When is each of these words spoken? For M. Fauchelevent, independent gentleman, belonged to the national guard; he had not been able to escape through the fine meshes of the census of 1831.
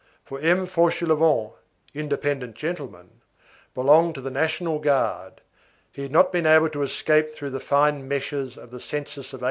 For 0.25 0.39
M. 0.39 0.65
Fauchelevent, 0.65 1.53
independent 1.93 2.55
gentleman, 2.55 3.21
belonged 3.75 4.15
to 4.15 4.21
the 4.21 4.31
national 4.31 4.79
guard; 4.79 5.41
he 5.91 6.01
had 6.01 6.11
not 6.11 6.31
been 6.33 6.47
able 6.47 6.69
to 6.69 6.81
escape 6.81 7.29
through 7.31 7.51
the 7.51 7.59
fine 7.59 8.07
meshes 8.07 8.57
of 8.57 8.71
the 8.71 8.79
census 8.79 9.27
of 9.31 9.37
1831. 9.37 9.39